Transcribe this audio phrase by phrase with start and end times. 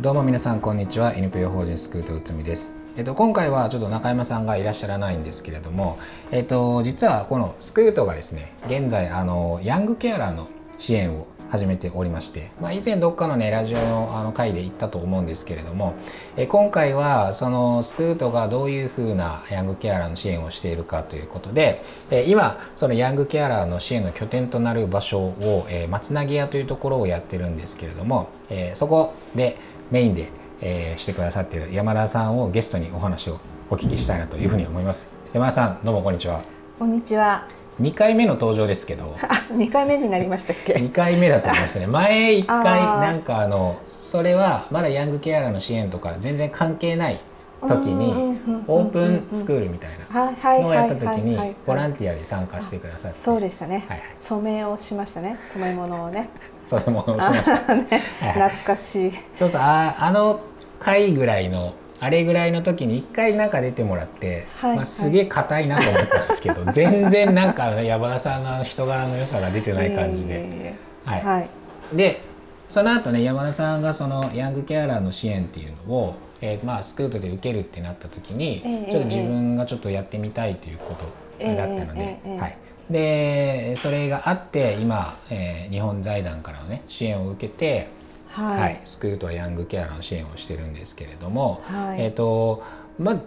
[0.00, 1.12] どうも皆さんこんにちは。
[1.14, 2.72] NPO 法人スクートうつみです。
[2.96, 5.98] えっと、今回はちょっと中山さんがいらっしゃらないんですけれども、
[6.30, 10.46] えっと、実はこのスクートがですね現在あのヤングケアラーの
[10.78, 15.94] 支援を始めておりまして、まあ、以前どっかのねラジオのあの回で言ったと思うんですけれども
[16.36, 29.56] え今回はそのスクートがどういうふうなヤングケアラーの支援をしているかということでえ今そのヤングケアラーの支援の拠点となる場所を、え松なぎ屋というところをやってるんですけれども、えそこで
[29.90, 33.38] メインで、えしてくださっている山田さんをゲストにお話を
[33.70, 35.12] お聞きしたいなというふうに思います。
[35.32, 36.42] 山田さんどうもこんにちは。
[36.78, 37.46] こんにちは。
[37.80, 39.14] 2回目の登場ですけど。
[39.52, 41.86] 2回目になりましたっけ？2回目だと思いますね。
[41.88, 47.20] 前1回なんかあのそれはまだヤングケアラーの支援とか全然関係ない
[47.66, 53.18] 時にオープンスクールみたいなのをやった時にボランティアで参加してくださって。
[53.18, 55.38] そうでしたね、はいはい、染めをしましたね。
[55.46, 56.30] 染め物をね
[56.68, 57.74] 染め物をしました。
[57.74, 57.86] ね、
[58.20, 59.12] 懐かしい。
[59.34, 60.40] そうそうああの
[60.80, 70.74] 回ぐらいのあれぐらいの時に一回なんか出てもらって、はい、まあ、すげえ硬いなと思ったんですけど、はい、全然なんか山田さんの人柄の良さが出てない感じで。
[71.04, 71.48] はい、はい、
[71.96, 72.20] で
[72.68, 82.58] その後ね山田さんがそのヤングケアラーの支援っていうのを、えー、まあスクートで受けるってなった時に、えー、ちょっと自分がちょっとやってみたいということだったので、えー、はい、
[82.90, 87.88] でそれがあって今、えー、日本財団からのね支援を受けて
[88.28, 92.62] はい、はい、スクールとはヤングケアラーの支援をしてるんですけれども、はい、えっ、ー、と
[92.98, 93.20] まあ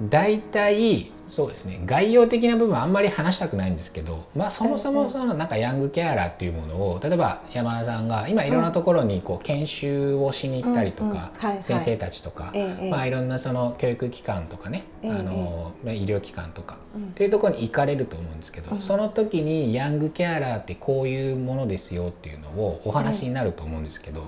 [0.00, 12.52] 大体そうですね概要的な部分あんまり話したくないんですけど、まあ、そもそもそのなんかヤングケアラーっていうものを例えば山田さんが今いろんなところにこう研修をしに行ったりとか先生たちとか、
[12.90, 24.24] まあ、いろんなその教育機関とかね、あの医療機関とかっていうところに行かれると思うんですけど、その時にヤングケアラーってこういうものですよっていうのをお話になると思うんですけど、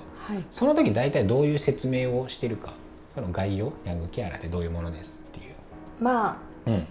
[0.50, 2.74] その時大体どういう説明をしてるか
[3.08, 5.49] その概要ヤングケアラーってどういうものですっていう。
[6.00, 6.86] まあ、うん、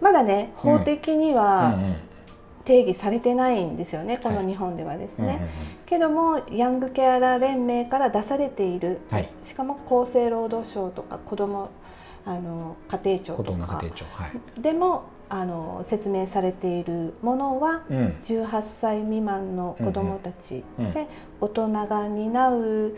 [0.00, 1.76] まだね法的には
[2.64, 5.48] 定義されてないんですよね、この日本ではですね。
[5.86, 11.70] けどもヤングケアラー連盟から出されている、はい、しかも厚生労働省とか子ども
[12.24, 13.80] あの家庭庁とか。
[14.58, 21.06] でもあの説明されているものは、うん、18歳未満の子どもたちで、
[21.40, 22.96] 大人が担う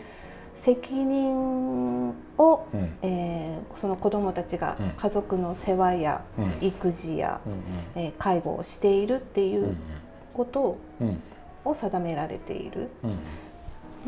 [0.57, 6.23] 責任を、うん、えー、その子どもたちが家族の世話や
[6.61, 7.39] 育児や、
[7.95, 9.77] うん、えー、介護をしているっていう
[10.33, 10.77] ことを,、
[11.63, 12.89] を定められている、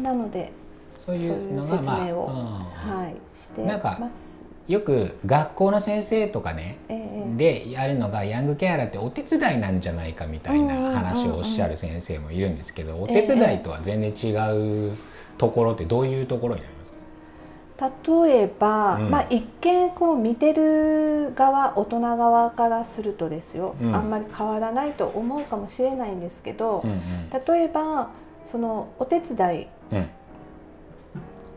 [0.02, 0.52] なので
[0.98, 4.40] そういう説明を、まあ、はい、してます。
[4.68, 14.98] よく学校の先生とかね、えー、でやるのがヤングケアラーってお手伝いなんじゃないかみたいな話をおっしゃる先生もいるんですけど、お手伝いとは全然違う
[15.39, 17.91] ところってどういうところになりますか？
[18.25, 28.09] 例えば、うん、まあ、一見こう見てる側大人側からするとですよ、うん、あんまり変わらないと思うかもしれないんですけど、うんうん、例えば
[28.44, 29.67] そのお手伝い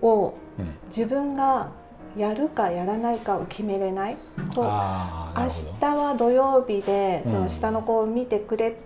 [0.00, 0.34] を
[0.88, 1.70] 自分が
[2.16, 4.16] やるかやらないかを決めれない。
[4.54, 4.69] こう明
[5.81, 8.76] 日は土曜日でその下の子を見てくれ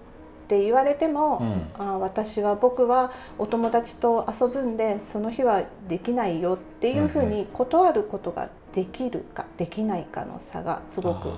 [0.46, 1.38] って言われても、
[1.78, 11.30] うん、あ私は僕はお友達と遊ぶんでその日はできないよっていうふうに断ることができるかできないかの差がすごく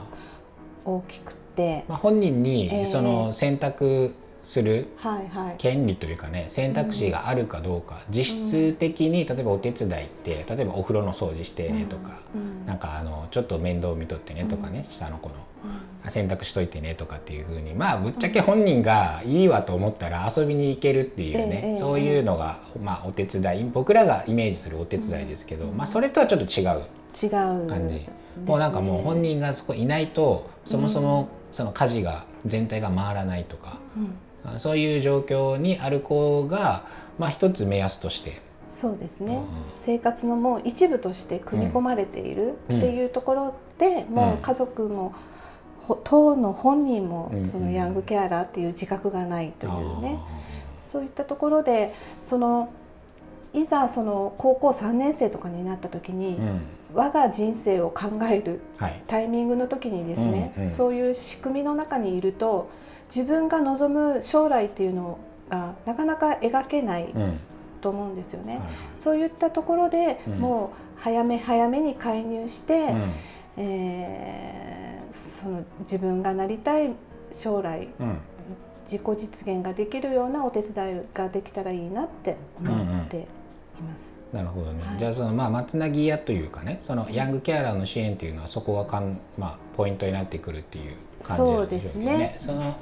[0.84, 1.84] 大きくて。
[1.88, 4.14] まあ、本人にその選択
[4.48, 4.86] する
[5.58, 12.22] 権利というかね選択肢があるかどうか、実質的に例えばお手伝いって例えばお風呂の掃除してねとか、
[12.64, 15.34] なんかあのちょっと面倒見とってねとかね、下の子の。
[16.08, 17.74] 洗濯しといてねとかっていうふうに。
[17.74, 23.64] まあぶっちゃけ本人がいいわと思ったら遊びに行けるっていうね、そういうのがまあお手伝い。
[23.64, 28.08] 僕らがイメージするお手伝いですけど、まあそれとはちょっと違う感じ。
[28.46, 33.78] もうなんかもう本人がそこいないとそもそもその家事が全体が回らないとか、
[34.58, 36.84] そういう状況にある子が、
[37.18, 38.40] まあ、一つ目安として。
[38.68, 45.14] そうですね、うん、生活のもう一部として組み込まれているっていうところで、うん、もう家族も、
[45.88, 50.20] うん、当の本人もそのヤングケアラーっていう自覚がないというね、
[50.80, 52.70] そういったところでその
[53.54, 56.38] いざその高校3年生とかになった時に、
[56.92, 58.60] 我が人生を考える
[59.06, 62.70] タイミングの時にですね、そういう仕組みの中にいると
[63.14, 65.18] 自分が望む将来っていうの
[65.48, 67.14] がなかなか描けない
[67.80, 68.54] と思うんですよね。
[68.54, 73.12] うんはい、そういったところで、もう早め早めに介入して、うん、
[73.56, 76.92] えー、その自分がなりたい
[77.32, 78.18] 将来、うん、
[78.84, 83.26] 自己実現ができるようなお手伝いができたらいいなって思って
[83.82, 84.20] ます。
[84.32, 92.36] なるほどね、はい、じゃあそのまあ松なぎ屋というかねそのヤングケアラーの支援というのはそこがかん、まあ、ポイントになってくるっていう感じなんでしょうね。
[92.38, 92.76] その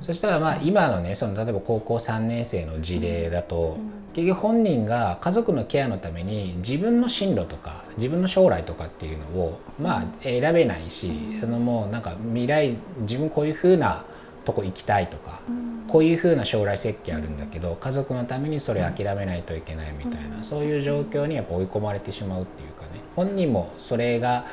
[0.00, 14.04] そしたらまあ今のねその例えば高校3年生の事例だと、うん、結局本人が家族のケアのために自分の進路とか自分の将来とかっていうのをまあ選べないし、うん、そのもうなんか未来自分こういうふうな
[14.50, 24.46] とこ行きたいとか、うん、こういうふうな将来設計あるんだけど家族のためにそれ諦めないといけないみたいな、そういう状況にやっぱ追い込まれてしまうっていうかね本人もそれが、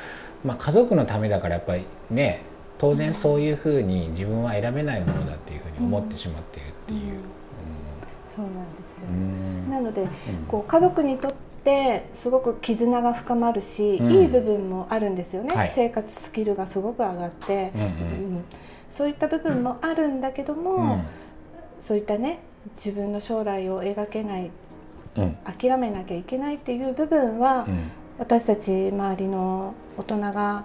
[0.44, 2.42] まあ、家族のためだからやっぱりね
[2.78, 7.18] 当然そういうふうに自分は選べないものだっていうふうに思ってしまっているっていう。
[8.24, 9.08] そうなんですよ、
[9.70, 10.06] なので、
[10.48, 11.32] こう家族にとっ
[11.64, 18.44] てすごく絆が深まるし、うん、いい部分もあるんですよね、はい、生活スキルがすごく上がって、うん、うん、
[18.90, 21.02] そういった部分もあるんだけども、うん、
[21.78, 22.40] そういったね
[22.76, 24.50] 自分の将来を描けない、
[25.44, 27.66] 諦めなきゃいけないっていう部分は、
[28.18, 30.64] 私たち周りの大人が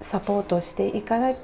[0.00, 1.36] サポートしていかない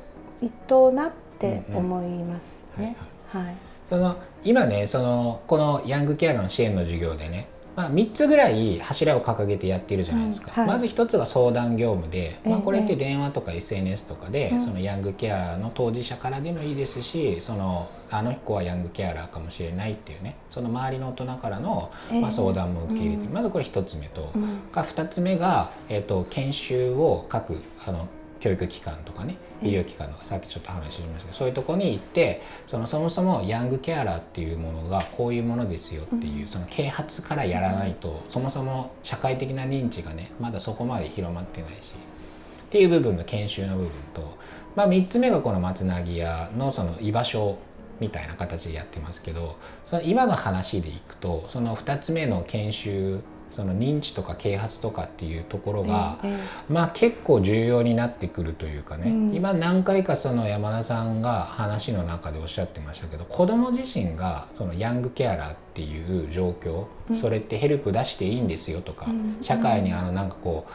[0.67, 2.97] となって思いますね。
[3.33, 3.55] はい、
[3.89, 21.91] その今ねそのこのヤングケアの支援の授業でねまあ、3つぐらい柱を掲げてやってるじゃないですか、うんはい、まず1つが相談業務で、まあ、これって電話とか SNS とかで、そのヤングケアの当事者からでもいいですしそのあの子はヤングケアラーかもしれないっていうねその周りの大人からの、
[22.21, 28.09] まあ、相談も受け入れて、まずこれ1つ目と、うん、2つ目が、えーと研修を各あの
[28.43, 44.37] 教育機関とかね医療機関とかさっきちょっと話しましたけどそういうとこに行ってそのそもそもヤングケアラーっていうものがこういうものですよっていうその啓発からやらないとそもそも社会的な認知がねまだそこまで広まってないしっていう部分の研修の部分と、
[44.75, 47.59] まあ、3つ目がこの松なぎ屋のその居場所
[48.01, 53.21] みたいな形でやってますけどその今の話でいくとその2つ目の研修
[53.53, 70.73] その認知とか啓発とかっていうところが、ええ、まあ結構重要になってくるというかね、うん、今何回かその山田さんが話の中でおっしゃってましたけど子ども自身がそのヤングケアラーっていう状況、うん、それってヘルプ出していいんですよとか、うん、社会にあのなんかこう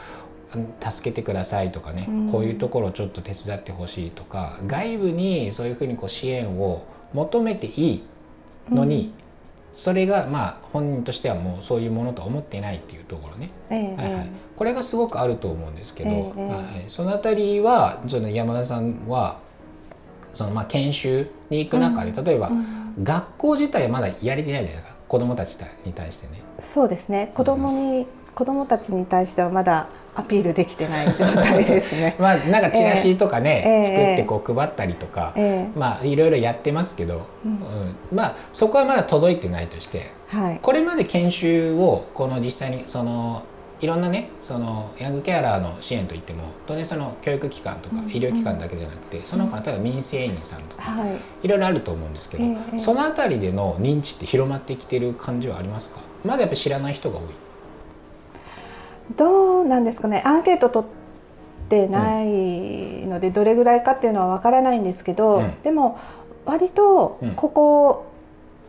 [0.79, 8.03] 助けてくださいとかね、こういうところをちょっと手伝ってほしいとか外部にそういうふうにこう支援を求めていい
[8.69, 9.13] のに、
[9.77, 19.37] それがまあ本人としてはもうそういうものと思ってないっていうところね、えー、はいはい、これがすごくあると思うんですけど、えー、はい、その辺りはその山田さんは
[20.33, 22.51] そのまあ研修に行く中で、例えば、
[23.03, 24.95] 学校自体はまだやれてないじゃないですか。
[25.07, 26.41] 子どもたちに対してね。
[26.59, 27.31] そうですね。
[27.35, 29.89] 子供に、うん、子供たちに対してはまだ
[30.19, 32.15] アピールできてない状態ですね。
[32.19, 37.59] まあなんかチラシとかね、えー、作ってこう配ったりとか、えー、まあいろいろやってますけど、うん、うん、
[38.11, 43.43] まあそこはまだ届いてないとして、はい、これまで研修をこの実際にその
[43.79, 51.11] いろんなねそのヤングケアラーの支援といっても当然その教育機関とか医療機関だけじゃなくて、うん、その他例えば民生委員さんとか、はい、
[51.43, 55.99] いろいろあると思うんですけど、えー、その辺りでの認知って広まってきてる感じはありますか？
[56.25, 57.23] まだやっぱり知らない人が多い
[59.15, 60.21] どうなんですかね。
[60.25, 60.89] アンケート取っ
[61.69, 65.99] てないので、どれぐらいかっていうのはわからないんですけど、うん、でも
[66.45, 68.05] 割とここ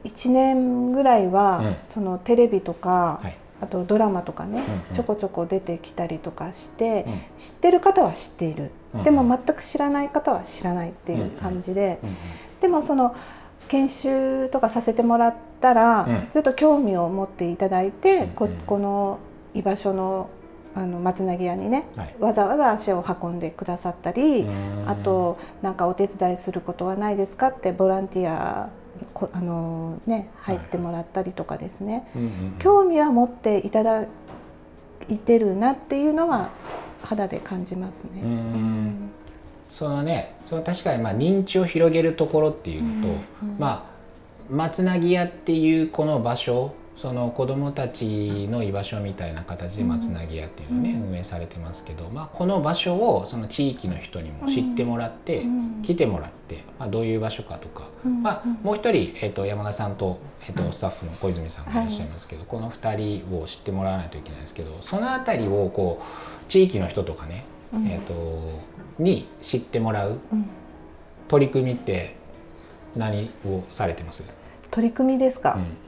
[0.05, 12.17] 1年ぐらいは、うん、そのテレビとか、はい、あとドラマとかね、うんうん、ちょこちょこ出てきたりとかして、うん、知ってる方は知っている、うんうん、でも全く知らない方は知らないっていう感じで、うんうん、
[12.61, 13.15] でもその
[13.69, 19.19] 研修とかさせてもらったら、ずっと興味を持っていただいて、ここの
[19.59, 20.31] 居場所の
[20.75, 24.47] あの松なぎ屋にね、はい、わざわざ足を運んでくださったり
[24.87, 28.69] あとなんかお手伝いすることはないですかってボランティア
[29.33, 32.05] あのね、入ってもらったりとかですね、はい。
[32.17, 34.07] うんうん、興味は持っていただ
[35.09, 36.51] いてるなっていうのは
[37.03, 38.23] 肌で感じますね。
[38.23, 39.11] うん。
[39.71, 43.09] そのねその確かにまあ認知を広げるところっていうのと、
[43.43, 43.85] うんうん、まあ
[44.51, 55.47] 松なぎ屋っていうこの場所その子どもたちの居場所みたいな形でつなぎ屋っていうのをね、運営されてますけど、まあ、この場所をその地域の人にも知ってもらって、
[55.85, 61.75] 来てもらって、まあ、どういう場所かとか、まあ、もう一人、えー、と山田さんと,、えー、とスタッフの小泉さんがい。
[61.77, 68.15] らっしゃいますけど、この2人を知ってもらわないといけないですけどその辺りをこう地域の人とかね、えー、と
[68.99, 70.19] に知ってもらう
[71.29, 72.17] 取り組みって
[72.97, 74.25] 何をされてます？
[74.73, 75.88] 取り組みですか、うん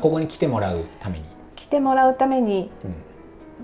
[0.00, 1.24] ここに来てもらうために。
[1.56, 2.70] 来てもらうために、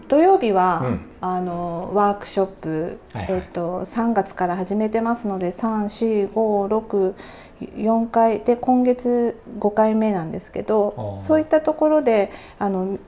[0.08, 12.98] 土曜日は、うん、あのワークショップ、はいはい、えっと、3月から始めてますので3456回で今月5回目なんですけどそういったところであの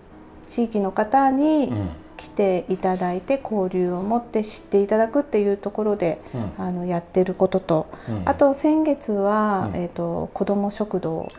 [0.47, 1.73] 地域の方に
[2.19, 11.31] 来ていただいて交流を持って知っていただくっていうところで、うん、あのやってることと、うん、あと先月は、うん、えーと、子ども食堂。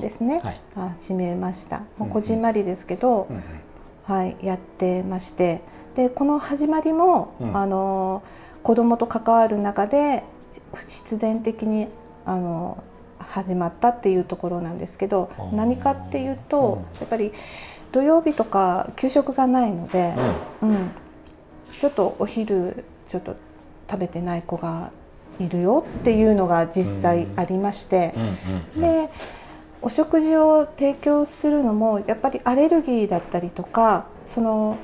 [0.00, 0.60] ですね、はい、
[0.94, 1.82] 始めました。
[1.98, 3.42] もうこじんまりですけど、うんうん、
[4.04, 5.60] はい、やってまして。
[5.96, 8.22] でこの始まりも、あの
[8.62, 10.22] 子どもと関わる中で
[10.86, 11.88] 必然的に
[12.24, 12.82] あの
[13.18, 17.32] 始まったっていうところなんですけど何かっていうと、やっぱり
[17.92, 20.14] 土曜日とか給食がないので、
[20.62, 20.90] うん、うん、
[21.70, 23.36] ちょっとお昼ちょっと
[23.90, 24.90] 食べてない子が
[25.38, 28.14] いるよっていうのが実際ありまして、
[28.76, 29.10] で
[29.82, 34.78] お食事を提供するのもやっぱりアレルギーだったりとかその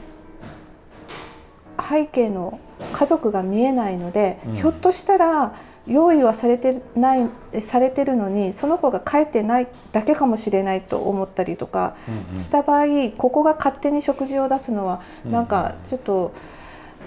[1.81, 2.61] 背景の
[2.93, 5.55] 家族が見えないので、うん、ひょっとしたら
[5.89, 7.29] 用意はされてない
[7.61, 11.97] されてるのにその子が帰ってないだけかもしれないと思ったりとか
[12.31, 16.33] した場合、ここが勝手に食事を出すのはなんかちょっと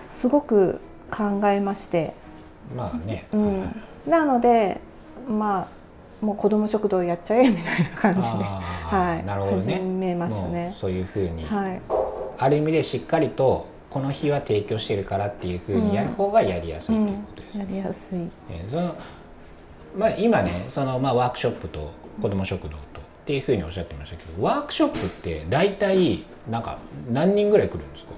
[0.10, 2.14] すごく考えまして。
[2.76, 4.80] まあね、うん、なので
[5.28, 5.68] ま
[6.22, 10.74] あもう子ども食堂やっちゃえみたいな感じで、はい、なるほどね、始めましたね。
[10.76, 11.82] そういうふうに、はい、
[12.38, 17.66] ある意味でしっかりとこの日は提供してるからっていうふうにやる方がやりやすいということです、ね。
[17.66, 17.72] うん。
[17.72, 18.20] うん、やりやすい、
[18.50, 18.96] えー、その
[19.98, 22.78] まあ、今ねその、まあ、ワークショップと子ども食堂とっ
[23.26, 26.78] ていうふうにおっしゃってましたけどワークショップって大体なんか
[27.12, 28.14] 何人ぐらい来るんですか？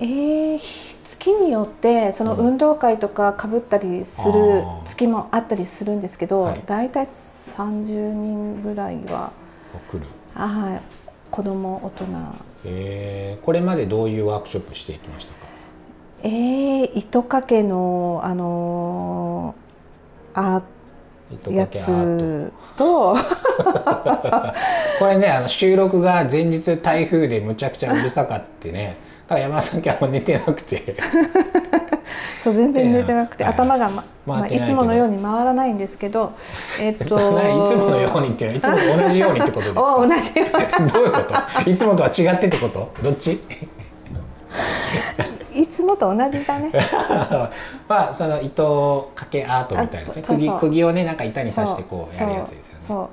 [0.00, 0.58] えー、
[1.04, 9.32] 月によってその運動会とかかぶったりする月もあったりするんですけど、はい、大体30人ぐらいは
[9.90, 10.06] 来る。
[10.34, 10.80] はい。
[11.30, 12.06] 子供大人
[12.64, 15.40] えー、これまでどういうワークショップしていきましたか？
[16.22, 20.62] えー、糸掛けのあのー、あ
[21.48, 23.16] やつと。
[24.98, 28.96] これねあの収録が前日台風でむちゃくちゃうるさかってね。
[29.28, 30.96] だから山田さん今日も寝てなくて
[32.42, 36.32] そう全然寝てなくて、頭が、ままあ、いつものように回らないんですけど、
[36.80, 37.30] えっと いつも
[37.90, 39.80] のようにっていうのは いつもと同じようにってことですか？
[39.98, 40.46] 同じよ
[40.78, 40.88] うに。
[40.88, 41.18] どういうこ
[41.64, 41.70] と？
[41.70, 42.92] いつもとは違ってってこと？
[43.02, 43.40] どっち？
[45.52, 46.72] いつもと同じだね。
[47.88, 52.80] まあその糸掛けアートみたいなですね釘釘をねなんか板に刺してこうやるやつですよね。
[52.86, 53.08] そう、はい、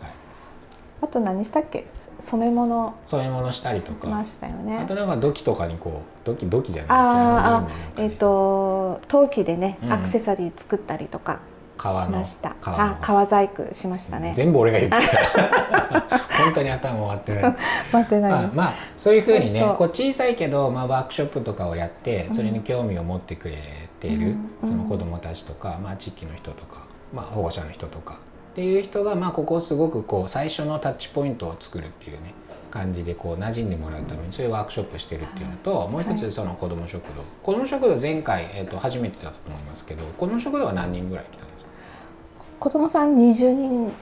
[1.03, 1.85] あと何したっけ？
[2.19, 4.07] 染め物染め物したりとか。
[4.07, 4.79] ましたよね。
[4.79, 6.91] あとなんか土器とかにこう土器土器じゃない。
[6.91, 11.39] ああ、ね、えっ、ー、と陶器でね、うん、アクセサリー作ったりとか
[11.77, 12.55] しました。
[12.63, 14.33] あ革細工しましたね。
[14.35, 14.97] 全部俺が言って
[16.43, 17.55] 本当に頭回ってない
[17.91, 23.57] 回ってない、まあ、まあそういうふうにねこう小さいけど、まあ、ワークショップとかをやってそれに興味を持ってくれ
[23.99, 26.81] ている、うん、その子どもたちとか、まあ、地域の人とか、
[27.13, 28.19] まあ、保護者の人とか
[28.57, 32.33] っていう人が、まあ、ここをすごくこう最初のタッチポイントを作るっていうね
[32.71, 41.69] 感じでこう馴染んでもらうためにそういうワークショップしてるっていうのと、もう一つその子ども食堂、子ども食堂前回、えー、と初めてだったと思いますけど子ども食堂は何人ぐらい来たんですか？
[42.59, 43.93] 子どもさん20人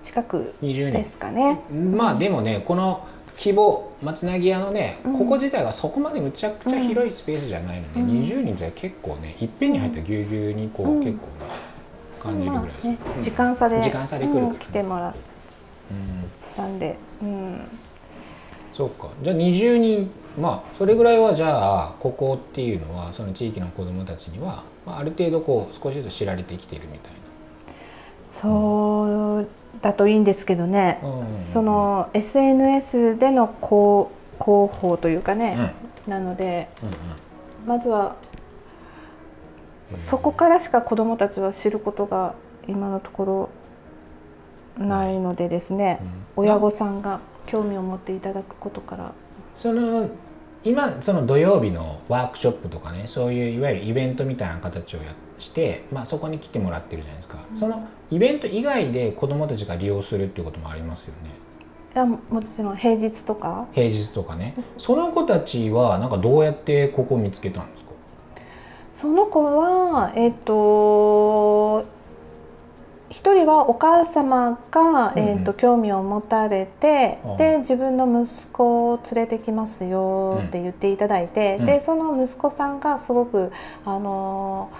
[0.00, 1.62] 近くですかね。
[1.72, 11.20] まあでもねこの規模松なぎ屋のね、ここ自体がそこまでむちゃくちゃ広いスペースじゃないので、うん、20人じゃ結構ねいっぺんに入ったぎゅうぎゅうにこう、結構ね
[12.26, 15.14] 感じるぐらいです、まあね、時間差で時間差で来る、うん、来てもらっ
[16.56, 17.60] たんで、うん、
[18.72, 19.08] そうか。
[19.22, 27.16] じゃあ20人まあそれぐらいはじゃあここっていうのはその地域の子どもたちには、まあ、ある程度こう少しずつ知られてきているみたいな。
[28.28, 29.48] そう
[29.80, 35.72] だといいんですけどね、うん、その SNS での広広報というかね、
[36.06, 36.94] うん、なので、うんうん、
[37.66, 38.16] まずは
[39.94, 42.34] そこからしか子どもたちは知ることが
[42.66, 43.50] 今のとこ
[44.78, 46.00] ろないのでですね、
[46.36, 49.12] うん、親御さんが興味を持っていただくことから。
[49.54, 50.08] その
[50.64, 55.04] 今その土曜日のワークショップとかねそういういわゆるイベントみたいな形をや
[55.38, 61.30] して、まあ、そこに来てもらってるじゃないですか、うん、そのイベント以外で子どもたちが利用するっていうこともありますよね。
[61.94, 63.68] いやもちろん平日とか。
[63.72, 64.54] 平日とかね。
[64.76, 67.85] その子たちはなんかどうやってここを見つけたんですか？
[68.96, 71.84] その子はえっ、ー、と
[73.10, 83.52] 一人はお母様が、えーと、興味を持たれて、うん、で自分の息子を連れてきますよって言っていただいて、うん、でその息子さんがすごく
[83.84, 84.70] あの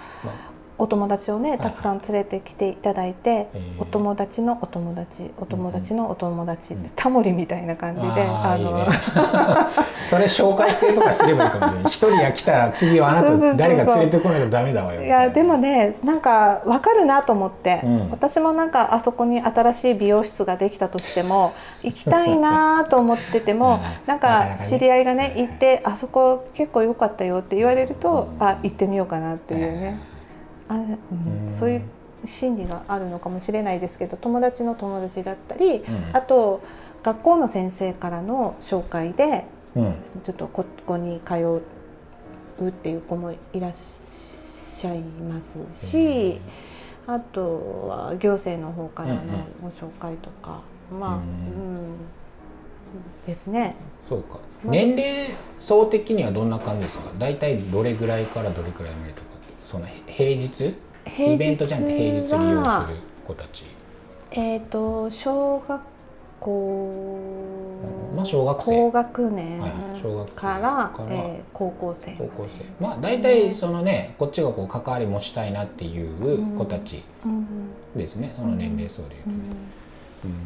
[0.77, 8.85] お友達をねたくさん連れてきていただいて、お友達のお友達お友達のお友達って、タモリみたいな感じであの
[10.09, 11.91] それ紹介制とかすればいいかもしれない。
[11.91, 15.01] 一人が来たら次はあなた誰が連れてこないとダメだわよ。
[15.01, 21.53] いやでもねなんか分かるなと思って、うん、私もなんかあそこに新しい美容室ができたとしても
[21.83, 30.16] 行きたいなと思ってても、 なんか知り合いがね行ってあそこ結構良かったよって言われると、あ行ってみようかなっていうね。
[30.69, 30.79] あ、う
[31.49, 31.81] ん、そういう
[32.25, 35.83] 心理があるのかもしれないですけど友達の友達だったり、うん、
[36.13, 36.61] あと
[37.03, 39.45] 学校の先生からの紹介で、
[39.75, 41.61] うん、ちょっとここに通う
[42.67, 46.39] っていう子もいらっしゃいますし、
[47.07, 49.21] うん、あとは行政の方からの
[49.61, 51.95] ご紹介とか、まあ、うん。
[53.25, 53.75] ですね。
[54.07, 54.39] そうか。
[54.63, 55.27] 年齢
[55.59, 57.11] 層的にはどんな感じですか？
[57.19, 59.26] 大体どれぐらいからどれぐらいまでとか
[59.69, 60.75] その平日？
[61.19, 63.65] イベントじゃなくて平日利用する子たち。
[64.31, 65.81] えっ、ー、と小学
[66.39, 67.79] 校、
[68.15, 68.71] まあ、小学生。
[68.71, 69.61] 高学年
[70.35, 72.65] から,、はい、えー、高校生高校生。
[72.79, 77.03] まあ大体そのねこっちがこう関わり持ちたいなっていう子たち
[77.93, 79.35] ですね、うん、その年齢層でいうとね。
[80.23, 80.37] うん、うん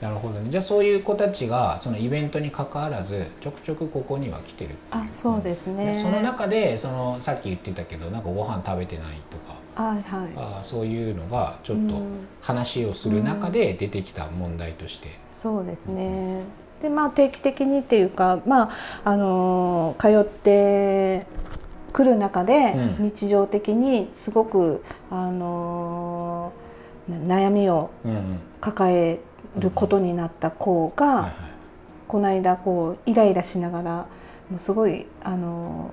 [0.00, 0.50] なるほどね。
[0.50, 9.56] じゃあそういう子たちがそのイベントにかかわらずちょくちょくここには来てるあそうですね、その中でそのさっき言ってたけどなんかご飯食べてないとか。
[9.76, 10.02] あ、はい、
[10.36, 11.96] あそういうのがちょっと
[12.40, 16.44] 話をする中で出てきた問題として、うん、そうですね、
[16.80, 18.70] でまあ定期的にっていうかま
[19.04, 21.26] ああの通って
[21.92, 26.52] くる中で日常的にすごく、あの
[27.08, 27.90] 悩みを
[28.60, 29.20] 抱え
[29.56, 31.32] ることになった子が、はいはい、
[32.06, 34.06] この間こうイライラしながら
[34.50, 35.92] もうすごいあの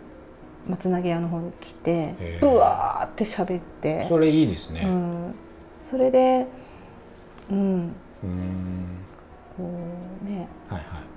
[0.68, 4.06] 松投げ屋の方に来てうわーって喋って。
[4.08, 5.36] それいいですね、うん、
[5.82, 6.48] それで
[7.50, 7.96] うん。
[8.24, 9.00] うん。
[9.58, 9.64] こ
[10.24, 11.13] うね、はいはい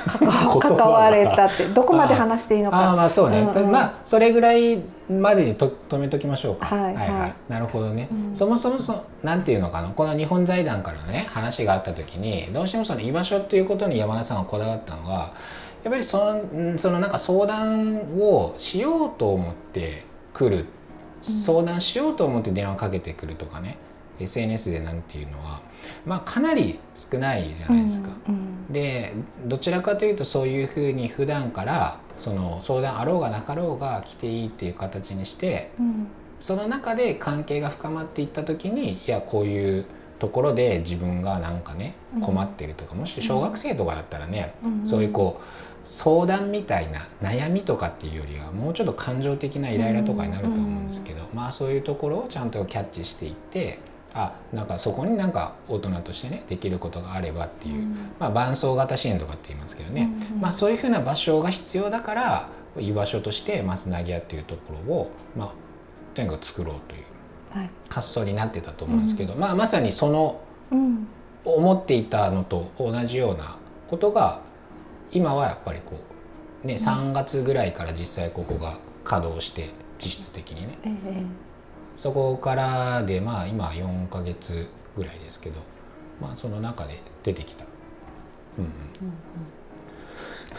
[0.60, 2.90] 関われたってどこまで話していいのか。
[2.90, 4.78] あまあそうね、うんうん、まあそれぐらい
[5.08, 6.66] までにと止めときましょうか。
[6.66, 9.88] はい、はい、はい、なるほどね、うん、そもそもそなんていうのかな。
[9.88, 15.30] この日本財団からのね話があった時にどうしてもその居場所っていうことに山田さんがこだわったのは
[15.84, 20.66] やっぱりそのそのなんか相談をしようと思って来る。
[21.22, 23.76] 相談しようと思って電話かけてくるとかね、
[24.24, 25.60] SNS でなんていうのは
[26.06, 28.10] まあ、かなり少ないじゃないですか。
[28.28, 29.12] うんうん、で
[29.46, 36.06] どちらかというとそういうふうに普段からその相談あろうがなかろうが来ていいっていう形にして、うん、
[36.38, 39.84] その中で関係が深まっていった時にいやこういう
[40.18, 44.54] ところで自分がなんかね困ってるとか、もし小学生とかだったらね、
[44.84, 45.44] そういうこう
[45.84, 53.78] 相談みたいな悩みとかっていうよりはもうちょっと感情的なイライラとかになると思うんですけど、まあそういうところをちゃんとキャッチしていって
[54.12, 65.52] あなんかそこになんか大人としてねできることがあればっていう、うん、まあ、伴走型支援とかって言いますけどね、うんうん、まあ、そういうふうな場所が必要だから居場所として松なぎ屋っていうところを、まあ、
[66.14, 70.40] とにかく作ろうという発想になってたと思うんですけど、はい、まあ、まさにその
[71.44, 73.56] 思っていたのと同じような
[73.88, 74.40] ことが
[75.12, 75.98] 今はやっぱりこ
[76.64, 80.78] う、ね、3月ぐらいから実際ここが稼働して実質的にね。
[80.84, 81.49] ええ
[82.00, 85.60] そこからでまあ今4か月ぐらいですけど
[86.18, 87.66] まあその中で出てきた、
[88.56, 88.64] うん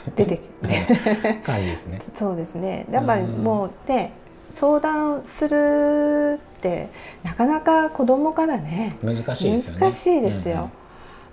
[0.08, 2.00] うん、出てきて感じですね。
[2.14, 4.12] そうですねやっぱりもうね、
[4.52, 6.90] 相談するって
[7.24, 9.80] なかなか子供からね難しいですよね。
[9.80, 10.56] 難しいですよ。
[10.56, 10.72] うんうんうん、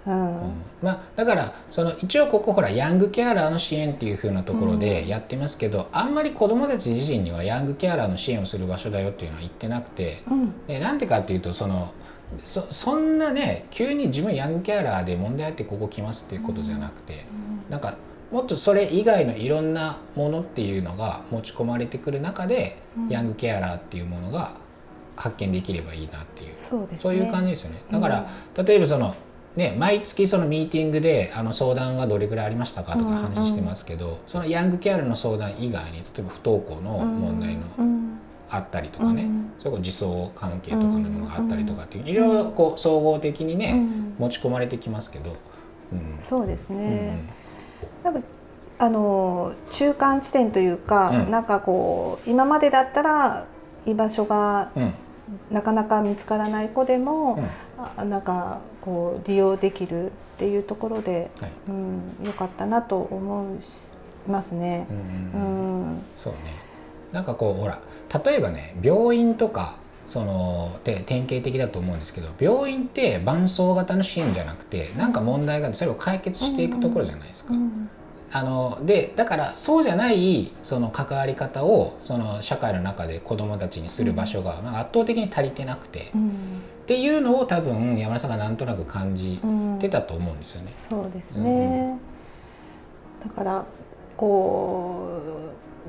[0.08, 11.92] まあ、だからその一応ここほらヤングケアラーの支援っていうふうなところでやってますけど、うん、あんまり子どもたち自身にはヤングケアラーの支援をする場所だよっていうのは言ってなくて、うん、でなんてかっていうとその
[12.44, 17.26] そそんなね急に自分ヤングケアラーで問題あってここ来ますっていうことじゃなくて、
[17.66, 17.96] うん、なんか
[18.30, 22.76] もっとそれ以外のいろんなものっていうのが持ち込まれてくる中で、
[23.08, 24.52] ヤングケアラーっていうものが
[25.16, 26.54] 発見できればいいなっていう。
[26.54, 26.80] そう、
[27.12, 27.82] ね,、いう感じですよね。
[27.90, 28.26] だから、
[28.62, 29.14] 例えばその
[29.58, 37.62] ね、毎月そのミーティングであの相談がどれぐらいありましたかとか話してますけど、うんうん、そのヤングケアラーの相談以外に例えば不登校の問題の
[38.48, 43.84] あったりとかね、うん、それこそ自走関係とかのものがあったりとかっていういろいろこう総合的にね、
[44.20, 45.36] 持ち込まれてきますけど、
[45.92, 47.18] うん、そうですね、
[48.04, 48.22] 多分
[48.78, 53.46] あの中間地点というか、うん、なんかこう今までだったら
[53.84, 54.70] 居場所が、
[55.50, 57.42] なかなか見つからない子でも、
[57.98, 64.86] うん、なんかこう利用できるっていうところで、はい、うん、よかったなと思いますね。
[64.90, 66.38] うん、そうね。
[67.12, 67.80] なんかこうほら
[68.24, 77.54] 例えばね病院とかそので典型的だと思うんですけど病院って伴走型の支援じゃなくて何か問題があってそれを解決していくところじゃないですか。
[78.30, 86.30] あのでだからそうじゃないその関わり方をその社会の中で子どもたちにする場所が、まあ、圧倒的に足りてなくて、うん、っ
[86.86, 89.40] ていうのを多分山田さんがなんとなく感じ
[89.78, 90.66] てたと思うんですよね。
[90.66, 91.98] うん、そうですね、
[93.24, 93.64] だから
[94.16, 95.20] こ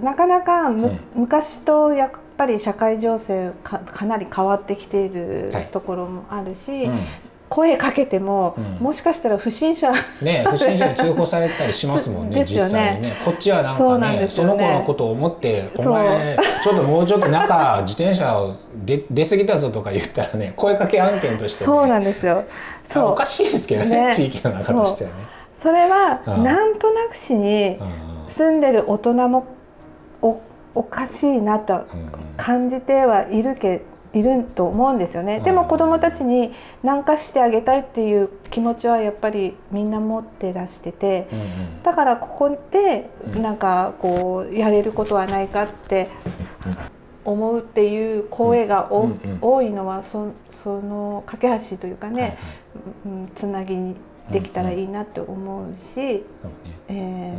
[0.02, 7.00] うなかなかむ、昔とやっぱり社会情勢かかなり変わってきているところもあるし、はい
[7.50, 13.00] 声かけても、うん、もしかしたら不審者ね 不審者に通報されたりしますもんねですよね。
[13.02, 13.14] ね。
[13.26, 18.54] こっちはなんかね、ね、その子のことを思って「お前ちょっともうちょっと中自転車を
[18.86, 22.44] 出 出過ぎたぞ」とか言ったらね声かけ案件として、ね、そうなんですよ。
[22.88, 23.12] そう。
[23.12, 25.16] おかしいですけどね、ね、地域の中としてはね。
[25.56, 27.80] それは、うん、なんとなくしに
[28.28, 29.46] 住んでる大人も
[30.22, 30.40] お
[30.76, 31.86] おかしいなと
[32.38, 35.40] 感じてはいるけどいると思うんですよね。
[35.40, 36.52] でも子どもたちに
[36.84, 41.28] 何かしてあげたいっていう気持ちはやっぱりみんな持ってらしてて、
[41.84, 46.10] だからここでなんかこうやれることはないかって
[47.24, 52.38] 思うっていう声が多いのはそその架け橋というかね、
[53.36, 53.96] つなぎに
[54.32, 56.26] できたらいいなって思うし。
[56.88, 57.38] え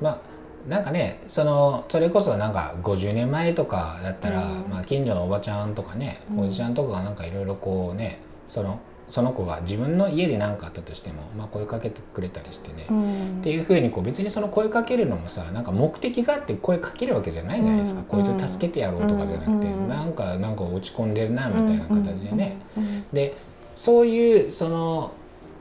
[0.00, 0.29] まあ
[0.68, 22.56] なんかねそのそれこそなんか50年前とかだったら、うん、まあ、近所のおばちゃんとかね、おじちゃんとかがなんかいろいろこうねそのその子が自分の家で何かあったとしても、まあ、声かけてくれたりしてね、うん、っていうふうにこう別にその声かけるのもさなんか目的があって声かけるわけじゃないじゃないですか、うん、こいつ助けてやろうとかじゃなくて、うん、なんかなんか落ち込んでるなみたいな形でね、
[23.12, 23.36] で
[23.74, 25.12] そういうその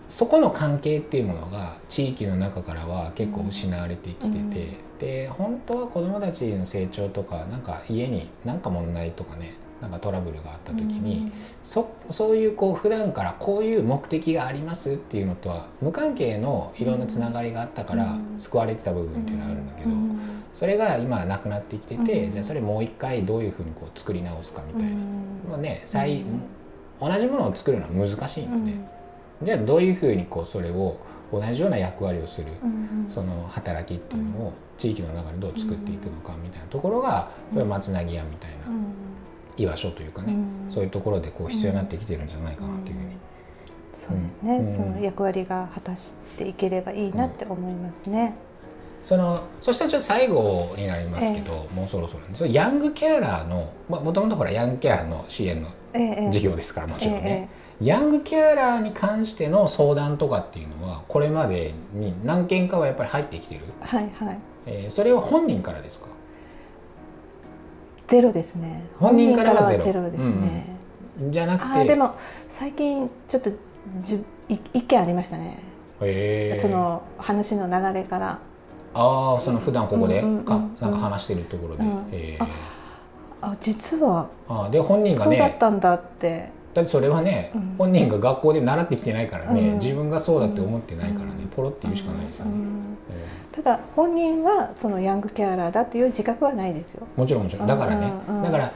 [0.09, 4.89] そこの関係っていうものが地域の中からは結構失われてきてて。
[4.99, 11.31] で本当は子どもたちの成長とかなんか家に何か問題とかねなんかトラブルがあった時に、うん、
[11.63, 19.89] そそういうこう普段からこういう目的がありますっていうのとは無関係のいろんなつながりがあったから救われてた部分っていうのはあるんだけど、
[20.53, 24.95] それが今なくなってきてて、じゃあそれもう一回どういうふうにこう作り直すかみたいな、
[25.51, 26.25] まあね再
[26.99, 28.73] 同じものを作るのは難しいので、
[29.41, 30.97] じゃあどういうふうにこうそれを
[31.31, 32.47] 同じような役割をする、
[33.13, 38.57] その働きっていうのを地域の中でどう作っていくのかみたいなところがこれ松なぎ屋みたいな
[39.57, 40.33] 居場所というかね、
[40.69, 43.17] そういうところでこう必要になってきてるんじゃないかなっていうふうに。
[43.93, 48.35] そうですね、その役割が果たしていければいいなって思いますね。
[49.03, 55.69] そのそしたらちょっと最後になりますけど、えもうそろそろ、ね、そヤングケアラーのもともとほらヤングケアの支援の
[56.31, 57.49] 事業ですから、もちろんね、
[57.81, 64.39] ヤングケアラーに関しての相談とかっていうのはこれまでに何件かはやっぱり入ってきてる、はいはい。
[64.65, 66.07] えー、それは本人からですか？
[68.07, 68.83] ゼロですね。
[68.97, 70.09] 本人からはゼロ。
[70.09, 70.77] ですね、
[71.21, 71.85] うん、じゃなくて？
[71.85, 72.15] でも
[72.49, 73.51] 最近ちょっと
[74.01, 75.59] じゅ一件ありましたね、
[76.01, 78.39] えー、その話の流れから。
[78.91, 80.21] ああその普段ここで？
[80.21, 80.27] か、
[80.81, 82.39] なんか話してるところで、
[83.41, 92.51] あ実はあで本人がねそうだったんだってだってそれはね、うん、本人が学校で習ってきてないからね、うん、自分がそうだって思ってないからね、うん、ポロって言うしかないですよね、
[93.51, 97.07] ただ本人はそのヤングケアラーだっていう自覚はないですよ。
[97.15, 97.67] もちろんもちろん。
[97.67, 98.11] だからね、
[98.43, 98.71] だから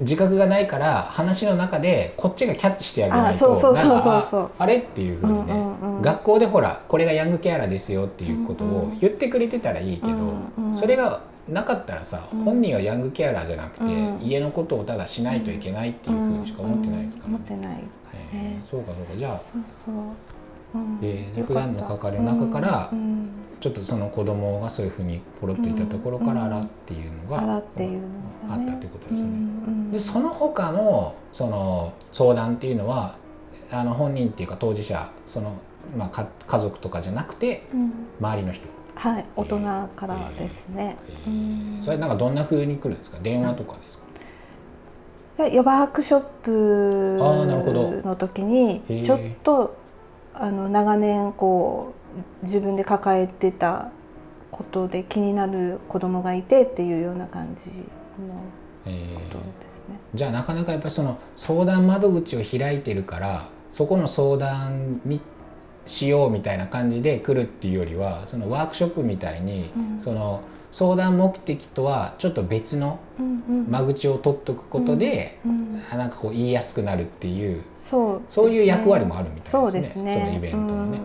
[0.00, 5.54] 自覚がないから話の中でこっちがキャッチしてあげないとあれっていうふうにね、
[6.00, 10.16] 学校でほらこれがヤングケアラーですよっていうことを言ってくれてたらいいけど、
[10.74, 19.16] それがなかったらさ、うん、本人はヤングケアラーじゃなくて、うん、家のことをただしないといけないっていうふうにしか思ってないですから、ね、思ってないからね、えー、そうかそうか。
[19.16, 20.32] じゃあそうそう。
[21.02, 22.90] えー、普段の関わりの中から、
[23.60, 29.92] ちょっとその子供がそういうふうにポロッといったところから洗っていうのが、あったっていうことですよね。
[29.92, 33.16] でその他のその相談っていうのは
[33.70, 35.58] あの本人っていうか当事者その、
[35.96, 37.64] まあ、家族とかじゃなくて、
[38.18, 39.60] 周りの人はい大人
[39.96, 43.18] からですね、えー、それなんかどんなふうに来るんですか？
[43.22, 43.98] 電話とかです
[45.38, 45.46] か？
[45.48, 49.76] ヨバワークショップの時にちょっと
[50.34, 51.94] あの長年こ
[52.42, 53.90] う自分で抱えてた
[54.50, 58.34] ことで気になる子供がいてっていうような感じの
[59.14, 59.98] ことですね。
[60.14, 65.20] じゃあなかなかやっぱりその相談窓口を開いてるからそこの相談に
[65.86, 72.98] しようみたいな感じで来るっていうよりはそのワークショップみたいに、うん、その相談目的とはちょっと別の
[73.70, 79.60] 間口を取っとくことで、うんうん、なんかこう言いやすくなるっていうそう、ね,、そういう役割もあるみたいですね。
[79.60, 80.24] そうですね。
[80.24, 81.00] そのイベントのね。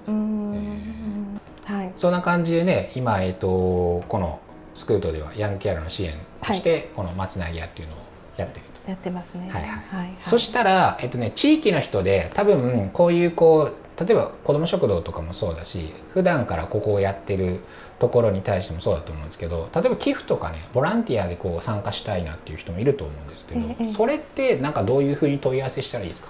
[1.66, 4.40] はい、そんな感じでね今、えーと、この
[4.74, 7.98] スクートではヤングケアラーの支援として、このまつなぎ屋っていうのを
[8.38, 8.90] やってると。
[8.92, 9.50] やってますね。
[9.50, 9.62] はい。
[9.64, 9.72] はい。
[9.72, 17.62] はい、そしたら、えっとね、地域の人で多分こういうこう例えば子ども食堂とかもそうだし普段からここをやってる
[18.00, 26.30] ところに対してもそうだと思うんですけど例えば寄付とかねボランティアでこう参加したいなっていう人もいると思うんですけど、ええ、それってなんかどういうふうに問い合わせしたらいいですか？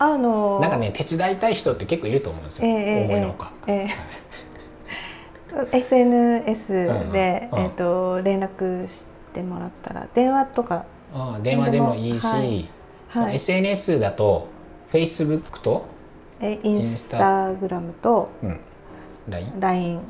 [0.00, 3.52] あのー、なんかね手伝いたい人って結構いると思うんですよ、えー、思いのほか。
[5.72, 12.68] SNS で、うんうん、えーと、連絡してもらったら電話とかあ電話でもいいし、はい。
[13.10, 14.48] はい、SNS だと
[14.92, 15.86] Facebook と
[16.40, 17.54] えインスタ。
[17.54, 18.60] グラムと、うん、
[19.28, 20.00] LINE,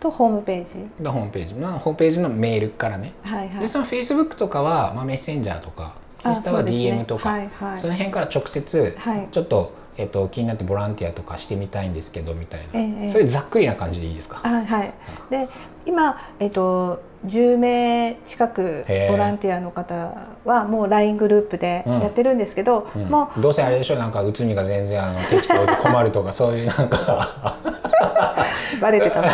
[0.00, 1.04] とホームページ。
[1.08, 1.54] ホームページ。
[1.54, 7.32] のホームページのメールからね、はいはい、でその Facebook とかは、まあ、メッセンジャーとかインスタは DM とかそ,、ね。
[7.32, 14.36] はいはい、その辺から直接、はい、ちょっとえっと、気になってボランティアとかしてみたいんですけどみたいな、ええ、そういうざっくりな感じでいいですか？
[14.36, 14.92] はい、はい、
[15.28, 15.48] で
[15.84, 23.02] 今、えっと、10名近くボランティアの方はもう LINE グループでやってるんですけど、うん。
[23.02, 23.96] うん、もうどうせあれでしょ？
[23.96, 27.56] なんか内海が全然あの適当で困るとかそういうなんか。
[28.80, 29.24] バレてた。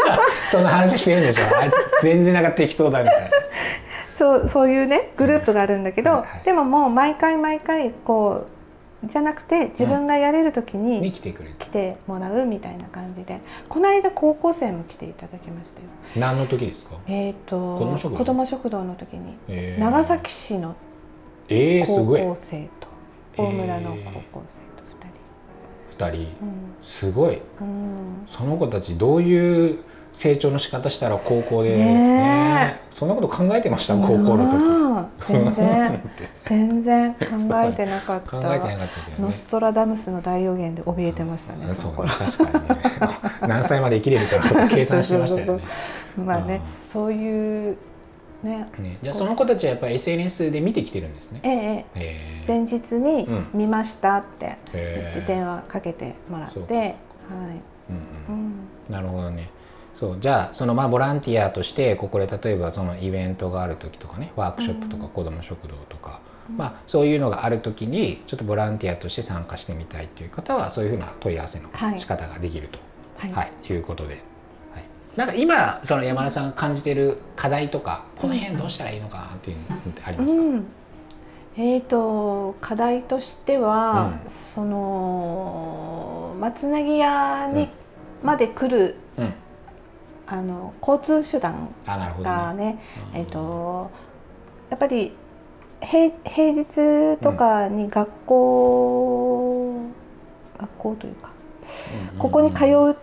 [0.50, 1.42] そんな話してるんでしょ？
[1.60, 3.28] あいつ全然なんか適当だみたいな。
[4.14, 8.50] そうそういうねグループがあるんだけど、はいはい、でももう毎回毎回こう
[9.06, 11.20] じゃなくて自分がやれる時に来
[11.70, 15.86] てもらうみたいな感じでこの間高校生も来ていただきましたよ。
[16.16, 16.96] 何の時ですか？
[17.06, 20.74] えっ、と子ども食堂の時に、えー、長崎市の
[21.48, 22.68] 高校生
[23.36, 23.96] と、大村の
[24.30, 25.10] 高校生と2
[25.98, 26.04] 人。
[26.04, 26.28] 2人、うん、
[26.80, 33.94] すごい、うん、その子たちどういう成長の仕方したら高校で、ねね、そんなこと考えてました？
[33.96, 34.74] 高校の時。
[35.28, 36.02] 全然
[36.44, 37.18] 全然考
[37.64, 38.38] えてなかった。
[38.40, 38.78] ね、
[39.20, 42.82] ノストラダムスの大予言で怯えてましたね、うん、そう確かにね。
[43.48, 45.64] 何歳まで生きれるかなとか計算してましたよね。
[46.24, 47.76] まあね、そういう
[48.44, 51.40] ね、ね、じゃあその子たちはやっぱり SNS で見てきてるんですね？
[51.42, 56.94] えええー、前日に見ましたって言って電話かけてもらって、はい。
[57.90, 57.96] うん
[58.28, 59.50] うん、うん、なるほどね。
[59.94, 72.78] そうじゃあそのまあボランティアとしてここで例えばそのイベントがある時とかねワークショップとか子ども食堂とか、うん、まあ、そういうのがある時にちょっとボランティアとして参加してみたいという方はそういうふうな問い合わせの仕方ができると、
[73.18, 73.32] はい。
[73.32, 74.84] はい、いうことで、はい、
[75.16, 80.66] なんか今その山田さんが感じてる課題とかこの辺どうしたらいいのかなっていうのってありますか、うん。
[81.56, 87.68] えーと、課題としては、うん、その松なぎ屋に
[88.24, 88.96] まで来る
[90.26, 92.78] あの交通手段がね、ね、
[93.14, 93.90] えーと、
[94.70, 95.12] やっぱり
[95.82, 99.92] 平平日とかに学校、うん、
[100.58, 101.30] 学校というか、
[102.12, 102.96] うん、ここに通う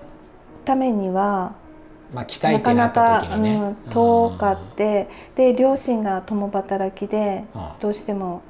[0.66, 1.54] ためには、
[2.12, 7.46] まあ、なかなか、ね、うん、遠かってで両親が共働きで
[7.80, 8.42] どうしても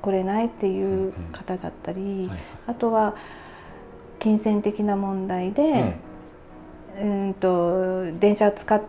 [0.00, 2.30] 来れないっていう方だったり、
[2.66, 3.14] あとは
[4.18, 5.98] 金銭的な問題で。
[7.00, 8.82] うんと電車使っ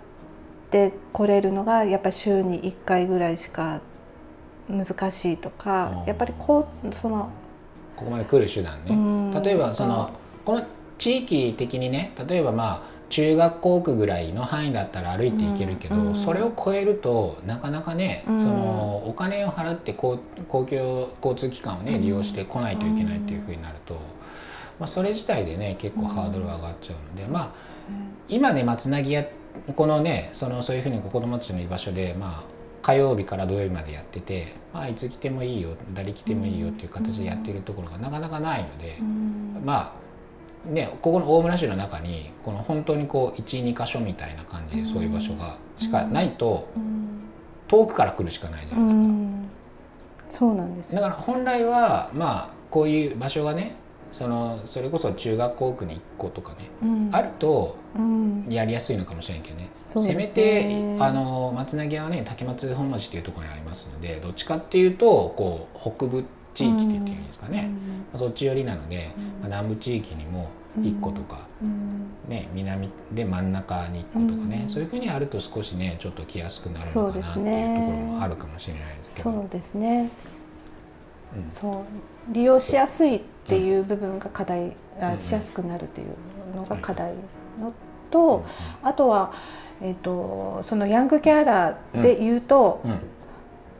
[0.72, 3.82] て来れるのがやっぱ週に1回ぐらいしか
[4.70, 7.30] 難しいとかやっぱりこうその
[7.96, 9.42] ここまで来る手段ね。
[9.42, 10.12] 例えばその
[10.44, 10.66] この
[10.98, 23.96] 地域的にね例えばまあ中学校区ぐらいの範囲だったら歩いて行けるけど、うん、それを超えるとなかなかね、うん、そのお金を払って公公共交通機関をね利用してこないといけないっていうふうになると。
[24.78, 27.52] まあ、それ自体でね結構ハードルが上がっちゃうので、うん、まあ
[28.28, 29.26] 今ねまつなぎや
[29.76, 39.96] このねそのそういうふうに子どもたちの居場所でまあ火曜日から土曜日までやってて、まあ、いつ来てもいいよ誰来てもいいよっていう形でやってるところがなかなかないので、うん、ま
[40.68, 46.70] あねここの大村市の中にこの本当にこう12箇所みたいな感じでそういう場所がしかないと、
[47.68, 49.56] 遠くから来るしかないじゃないですか。
[50.30, 53.76] そうなんですだから本来はまあこういう場所がね
[54.16, 57.76] そのそれこそ中学校区に1個とかね、うん、あると
[58.48, 66.24] やりやすいのかもしれないけどね、うん、せめてあの松なぎはね竹松本町っていうところにありますのでどっちかっていうとこう北部
[66.54, 67.70] 地域って言っていうんですかね、
[68.14, 70.50] うん、そっち寄りなので、まあ、南部地域にも
[70.80, 71.48] 1個とか、
[72.30, 79.32] ね、南で真ん中に1個とかね、そういうふうにあると少しねちょっと来やすくなるのかなっていうところもあるかもしれないですけど。
[79.32, 80.10] そうですね。
[81.50, 81.84] そ
[82.30, 82.34] う。
[82.34, 86.08] 利用しやすいっていう部分が課題がしやすくなるという
[86.56, 87.14] のが課題
[87.60, 87.74] の
[88.12, 88.46] と、
[88.84, 89.34] あとは、
[89.82, 93.00] えーと、そのヤングケアラーで言うと、うん。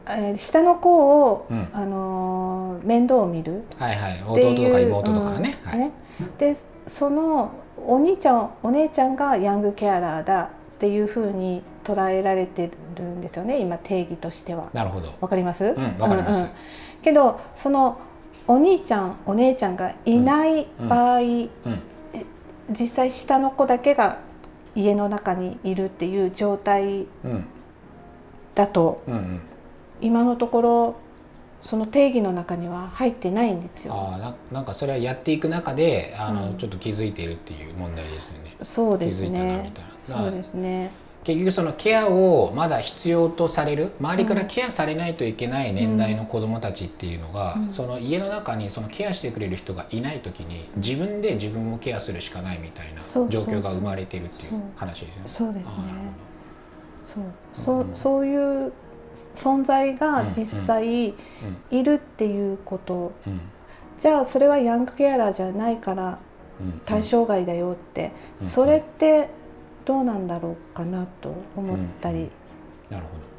[0.08, 4.22] えー、下の子を、うん、あのー、面倒を見るはいはい。
[4.24, 5.58] 弟とか妹とかね。
[5.74, 5.92] うん、ね。
[6.38, 7.52] でその
[7.88, 14.70] お兄ちゃんお姉ちゃんがヤングケアラーだっっていうふうに捉えられてるんですよね今定義としては。
[14.74, 15.14] なるほど。
[15.22, 16.50] わかります、うん、わかります、うんうん、
[17.02, 17.98] けどその
[18.48, 21.20] お兄ちゃんお姉ちゃんがいない場合、
[22.70, 24.20] 実際下の子だけが
[24.76, 27.08] 家の中にいるっていう状態
[28.54, 29.02] だと、
[30.02, 30.96] 今のところ
[31.66, 33.94] その定義の中には入ってないんですよ。
[34.14, 38.56] あななんかそれはやっていく中であの、うん、ちょっと気づいているっていう問題ですよね。
[38.62, 39.74] そうですね。
[39.98, 40.92] そうですね。
[41.26, 55.28] 結局そのケアをまだ必要とされる周りからケアされないといけない年代の子どもたちっていうのが、うん、その家の中にそのケアしてくれる人がいない時に自分で自分をケアするしかないみたいな状況が生まれてるっていう話ですよね。
[55.28, 55.74] そうですね。
[57.04, 57.24] そう。
[57.54, 58.72] そうそういう
[59.34, 61.14] 存在が実際い
[61.72, 63.14] るっていうこと、
[64.00, 66.20] じゃあそれはヤングケアラーじゃないから
[66.86, 68.12] 対象外だよって、
[68.48, 69.30] それって
[69.86, 72.30] どうなんだろうかなと思ったり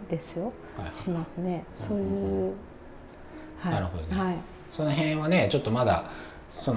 [0.08, 0.52] ですよ、
[0.90, 1.64] しますね。
[1.72, 2.54] そういう、
[3.58, 4.36] はい、なるほどね、はい、
[4.70, 6.10] その辺はねちょっとまだ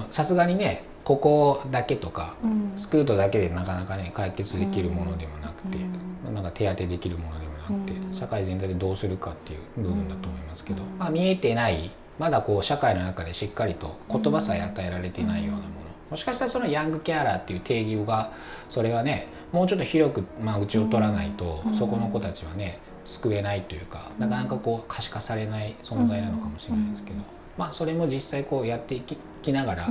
[0.10, 15.70] さすがにねここだけとか、うん、スクートだけでなかなかね解決できるものでもなくて、うん、なんか手当てできるものでもなくて、うん、社会全体でどうするかっていう部分だと思いますけど、まあ、見えてないまだこう社会の中でしっかりと言葉さえ与えられていないようなもの
[16.10, 18.32] もしかしたらそのヤングケアラーっていう定義が
[18.68, 27.20] それはねもうちょっと広く間口を取らないと、そこの子たちはね救えないというかなかなかこう可視化されない存在なのかもしれないですけど、
[27.58, 29.90] まあ、それも実際こうやっていきながら、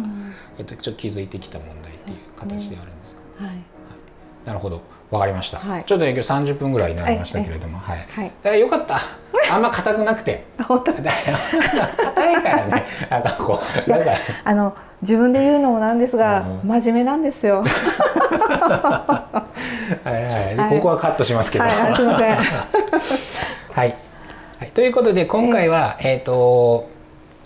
[0.58, 3.58] えっと、ちょっと気づいてきた問題っていう形ではあるんですか、ね、はい、はい、
[4.46, 8.06] なるほどわかりました、はい、ちょっと今日30分ぐらいになりましたけれども、はい、
[8.44, 9.00] はい、よかった。
[9.50, 10.44] あんま硬くなくて。
[10.58, 10.82] 硬
[12.32, 12.84] いからね。
[13.08, 14.10] なんかこうなんか。
[14.44, 17.64] あの自分で言うのもなんですが、うん、真面目なんですよ。
[17.64, 19.46] は
[20.04, 20.20] いは
[20.52, 22.36] い、はい、ここはカットしますけど、はい、すみません。
[22.36, 22.42] は
[23.84, 23.94] い、
[24.58, 26.90] はい、ということで今回はえっ、ー、と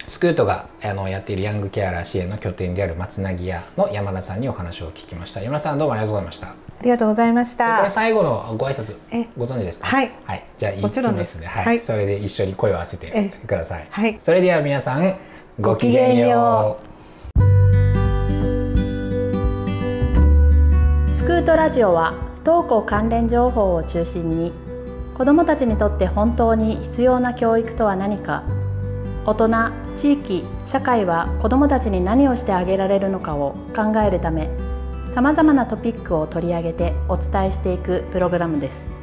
[0.07, 5.41] スクートがあのやっているヤングケアラー支援の拠点である松凪屋の山田さんにお話を聞きました。
[5.41, 6.49] 山田さんどうもありがとうございました。
[6.49, 7.79] ありがとうございました。
[7.79, 8.97] これ最後のご挨拶
[9.37, 9.87] ご存知ですか？
[9.87, 11.41] はい、はい、じゃあもちろんです。
[11.41, 13.87] ね、はい、はい、それで一緒に声を合わせてください。
[13.89, 14.17] はい。
[14.21, 15.17] それでは皆さん
[15.61, 16.93] ごきげんよう。
[21.17, 24.53] スクートラジオは不登校関連情報を中心に
[25.17, 28.43] 子どもたちにとって本当に必要な教育とは何か
[29.25, 29.49] 大人
[29.97, 34.51] 地域社会は子どもたちに何をしてあげられるのかを考えるため
[35.13, 39.02] さまざまなトピックを取り上げてお伝えしていくプログラムです。